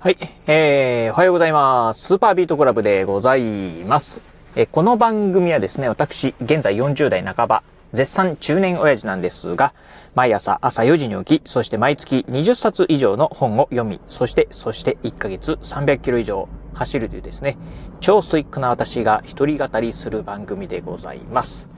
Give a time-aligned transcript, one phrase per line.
[0.00, 0.16] はい。
[0.46, 2.02] えー、おはようございます。
[2.02, 4.22] スーパービートクラブでございます。
[4.54, 9.74] えーこの番組はですね、私、現在40代半ば、絶賛中年親父なんですが、
[10.14, 17.56] 毎朝朝4時に起き、そして毎月20冊以上の本を読み、そして、そして1ヶ月300キロ以上走るというですね、
[17.98, 21.68] 超ストイックな私が一人語りする番組でございます。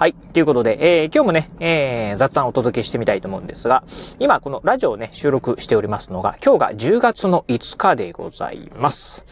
[0.00, 0.14] はい。
[0.14, 3.84] ということで、えー今日もね、えー雑談をお届けしてみたいと思うんですが、
[4.18, 9.26] 今このラジオをね、収録しておりますのが、今日が10月の5日でございます。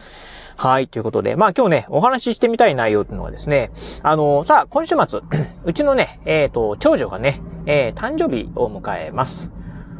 [0.57, 0.87] はい。
[0.87, 3.71] ということで、まあ今日ね、お話ししてみたい内容というのはですね、
[4.03, 5.21] あのさあ、今週末、
[5.65, 9.51] うちのね、えっ、と、長女がね、えー誕生日を迎えます。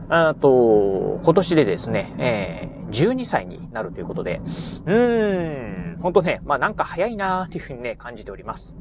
[0.07, 4.39] あと、今年でですね、えー12歳になるということで、
[4.85, 8.75] うーん、ほんとね、まあなんか早いなーというふうにね、感じております。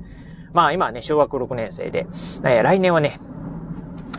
[0.58, 2.08] まあ今はね、小学6年生で、
[2.42, 3.20] えー来年はね、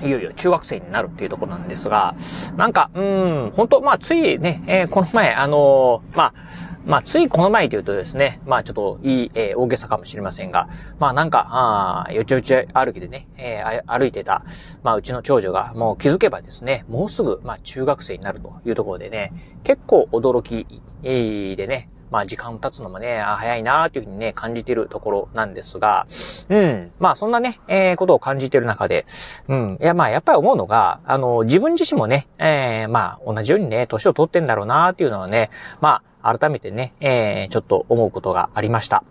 [0.01, 2.15] いよいよ中学生になるっていうところなんですが、
[2.55, 6.33] なんか、うん、本当まあついね、えーこの前、あのーまあ、
[6.85, 14.45] まあ、ついこの前というとですね、まあちょっといい、えー大げさかもしれませんが、まあなんか、あーよちよち歩きでね、えー歩いてた、
[14.81, 19.33] まあうちの長女がもう気づけばですね、もうすぐ、まあ中学生になるというところでね、
[19.65, 20.65] 結構驚き、
[21.03, 26.07] でね、まあ時間経つのもね、あ早いなーというふうにね、感じているところなんですが、
[26.49, 26.91] うん。
[26.99, 29.05] まあそんなね、えーことを感じている中で、
[29.47, 29.77] うん。
[29.81, 35.49] いやまあやっぱり思うのが、あの、自分自身もね、えーまあ同じようにね、年を取ってんだろうなーっていうのはね、
[35.81, 39.03] まあ改めてね、えーちょっと思うことがありました。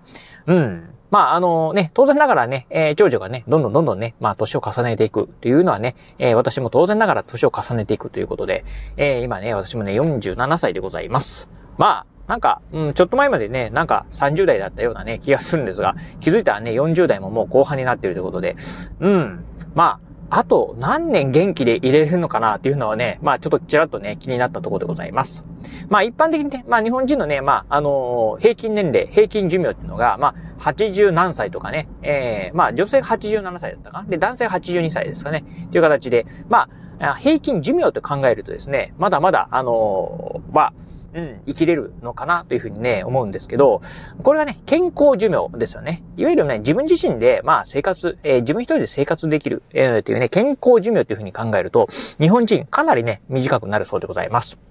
[0.47, 0.91] うん。
[1.11, 8.65] まあ、あのね、当然ながらね、えー長女がね、どんどんどんどんね、まあ、年を重ねていくというのはね、えー私も当然ながら年を重ねていくということで、
[8.99, 11.49] えー今ね、私もね、47歳でございます。
[11.79, 18.55] まあ、なんか、うん、ちょっと前までね、なんか30代だったようなね、気がするんですが、気づいたらね、40代ももう後半になってるということで、
[19.01, 25.49] うん、まあ、あと何年元気で入れるのかなっていうのはね、まあちょっとちらっとね、気になったところでございます。
[25.89, 34.05] まあ一般的にね、まあ日本人のね、まああのー平均年齢、平均寿命っていうのが、まあ80何歳とかね、えー、まあ女性が87歳だったかな？
[34.07, 35.45] で、男性が82歳ですかね？
[35.69, 40.73] っていう形で、ま、あ平均寿命と考えるとですね、まだまだ、あのーま、
[41.15, 43.81] うん、生きれるのかなというふうにね、思うんですけど、
[44.23, 46.03] これがね、健康寿命ですよね。
[46.17, 51.89] いわゆるね、自分自身で、まあ、生活、えー自分一人で生活できる、えー、というね、健康寿命というふうに考えると、
[52.21, 54.68] 日本人かなりね、短くなるそうでございます。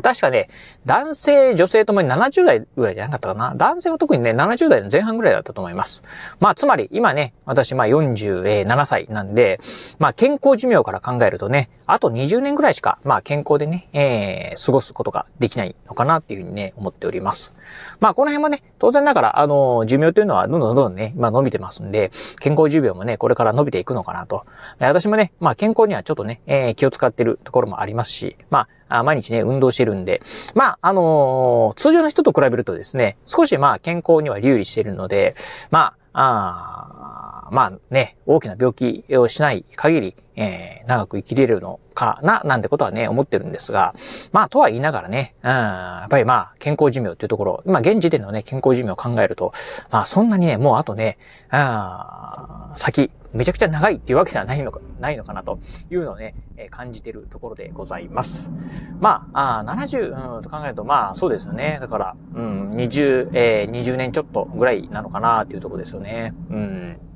[0.00, 0.48] 確かね、
[0.86, 3.54] 男性、女性ともに70代ぐらいじゃなかったかな。
[3.54, 6.02] 男性は特にね、70代の前半ぐらいだったと思います。
[6.40, 9.60] まあ、つまり、今ね、私、まあ47歳なんで、
[9.98, 17.54] まあ、健康寿命から考えるとね、あと20年ぐらいしか、まあ、健康でね、えー、過ごすことができないのかなっていうふうにね、思っております。
[18.00, 24.44] まあ、この辺もね、当然ながら、あの、寿命というのはどんどんどんどんね、今伸びてますんで、健康寿命もね、これから伸びていくのかなと。
[24.78, 30.20] 私もね、まあ、健康にはちょっとね、えー気を使ってるところもありますし、まあ、あ毎日ね、運動してるんで、
[30.54, 35.34] まあ、あのー通常の人と比べるとですね、少しまあ、健康には留意しているので、
[35.70, 37.19] まあ、あ
[37.50, 43.94] まあね、大きな病気をしない限り、えー長く生きれるのかな、なんてことはね、思ってるんですが、
[44.32, 49.52] まあ、とは言いながらね、うん、やっぱりまあ、健康寿命っていうところ、今現時点のね、健康寿命を考えると、
[49.90, 51.18] まあ、そんなにね、もうあとね、
[51.50, 58.50] あ先、めちゃくちゃ長いっていうわけではないのか、 ないのかなというのをね、え感じてるところでございます。
[58.98, 61.78] まあ、あ70、うん、と考えると、まあ、そうですよね。
[61.80, 66.34] だから、うん、20、えー20年ちょっとぐらいなのかなっていうところですよね。
[66.50, 67.09] うん。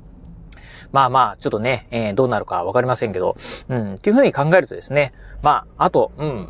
[0.95, 3.35] まあまあ、ちょっとね、えーどうなるかわかりませんけど、
[3.67, 5.11] うん、っていうふうに考えるとですね、
[5.41, 6.47] まあ、あと、うん、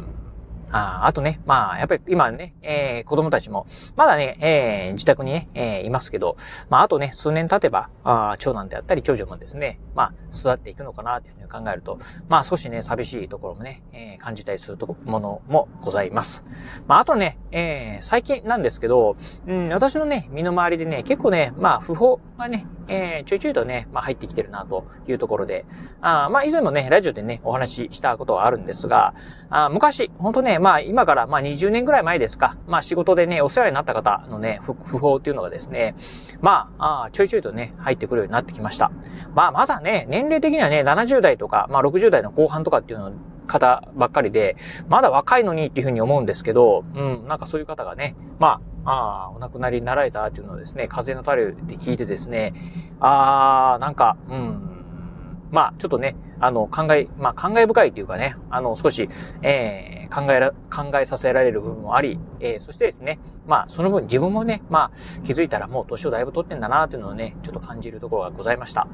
[0.78, 3.66] ああとね、まあ、やっぱり今ね、えー子供たちも、
[3.96, 6.36] まだね、えー自宅にね、えーいますけど、
[6.69, 11.97] まあ、あとね、数年経てば、あー長男であったり長女もですね、まあ、育っていくのかなというふうに考えると、
[12.28, 16.44] まあ、少しね、寂しいところもね、えー感じたりするとこものもございます。
[16.88, 19.16] まあ、あとね、えー最近なんですけど、
[19.47, 25.66] うん、私のね、身の回りでね、結構ね、まあ、不法がね、えーちょいちょいとね、まあ、入ってきてるな、というところで、
[26.02, 29.14] あまあ、以前もね、ラジオでね、お話ししたことはあるんですが、
[29.50, 35.94] あ昔、本当ね、まあ、今から、まあ、20年ぐらい前ですか、まあ、仕事でね、お世話になった方のね、不法っていうのがですね、
[36.41, 38.91] まあ、あちょいちょいとね、入ってくるようになってきました。
[39.35, 43.12] まあ、まだね、年齢的にはね、70代とか、まあ、60代の後半とかっていうの
[43.46, 44.56] 方ばっかりで、
[44.90, 52.56] まだ若いのにっていうふうに思うんですけど、うん、なんかそういう方がね、まあ、ああ、お亡くなりになられたっていうのをですね、風のたれで聞いてですね、
[53.00, 54.75] ああ、なんか、うん、
[55.52, 59.08] まあ、ちょっとね、あの、考え、まあ、考え深いというかね、あの、少し、
[59.42, 68.88] えー、考えら、考えさせられる部分もあり、えー、そしてですね、まあ、その分自分もね、まあ、気づいたらもう年をだいぶ取ってんだなというのをね、ちょっと感じるところがございました。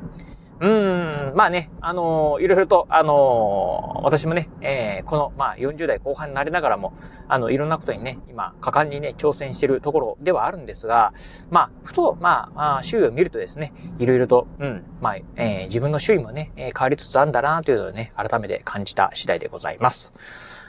[0.62, 6.94] うん、まあね、あのーいろいろと、あのー私もね、えーこの、まあ、40代後半になりながらも、
[7.28, 11.14] あの、いろんなことにね、今、果敢にね、挑戦してるところではあるんですが、
[11.50, 20.14] まあ、ふと、まあ、あ周囲を見るとですね、いろいろと、うん、まあ、えー自分の周囲もね、え変わりつつあるんだな、というのをね、改めて感じた次第でございます。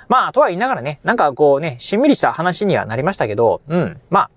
[0.09, 4.31] まあ、とは言いながらね、なんかこうね、しんみりした話にはなりましたけど、うん、まあ、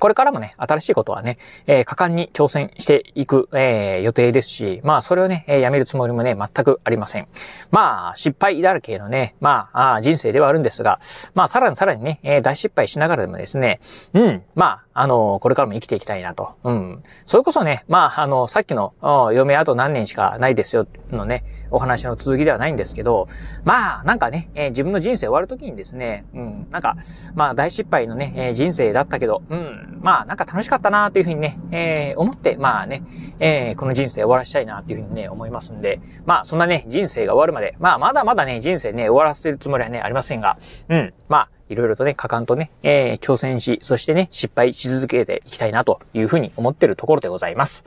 [0.00, 7.28] これからもね、新しいことはね、えー果敢に挑戦していく、えー予定ですし、まあ、それをね、えーやめるつもりもね、全くありません。
[7.70, 11.00] まあ、失敗だらけのね、まあ、あ人生ではあるんですが、
[11.34, 13.80] まあ、さらにさらにね、えー大失敗しながらでもですね、
[14.14, 16.56] うん、まあ、あのこれからも生きていきたいなと。
[16.64, 17.02] うん。
[17.24, 18.94] それこそね、まあ、あの、さっきの、
[19.32, 23.28] 嫁あと何年しかないですよ、のね、お話の続きではないんですけど、
[23.62, 26.96] まあ、なんかね、えー自分の人生終わるときにですね、うん、なんか、
[27.34, 33.02] まあ、大失敗のね、えー人生だったけど、うん、まあ、なんか楽しかったなというふうにね、えー思って、まあね、
[33.40, 40.58] えーこの人生終わらしたいなというふうにね、思いますんで、まあ、そんなね、人生が終わるまで、まあ、まだまだね、人生ね、終わらせるつもりはね、ありませんが、
[40.88, 47.84] うん、まあ、いろいろとね、果敢とね、えー挑戦し、そしてね、失敗し続けていきたいなというふうに思ってるところでございます。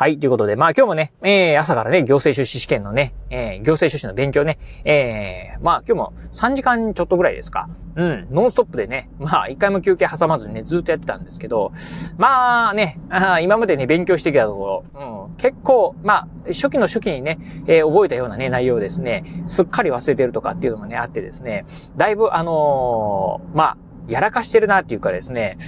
[0.00, 0.20] はい。
[0.20, 7.68] ということで、まあ今日もね、えー、朝からね、行政書士試験のね、えー、行政書士の勉強ね、えー、まあ今日も3時間ちょっとぐらいですか。
[7.96, 11.72] うん、ノンストップでね、まあ一回も休憩挟まずにね、ずっとやってたんですけど、
[12.16, 21.64] まあね、あ今までね、勉強してきたところ、うん、結構、まあ、初期の初期にね、えー覚えたようなね、内容ですね、すっかり忘れてるとかっていうのもね、あってですね、
[21.96, 23.76] だいぶあのーまあ、
[24.08, 25.58] やらかしてるなっていうかですね、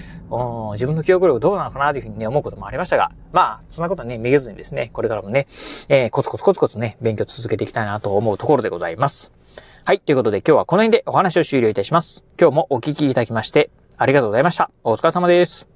[0.72, 5.46] 自分の記憶力どうなのかなというふうにね、思うこともありましたが、まあ、そんなことはね、めげずにですね、これからもね、
[5.88, 9.32] えーコツコツコツコツね、勉強続けていきたいなと思うところでございます。
[9.84, 12.24] はい、ということで今日はこの辺でお話を終了いたします。
[12.38, 14.70] 今日もお聞きいただきまして、ありがとうございました。
[14.84, 15.69] お疲れ様です。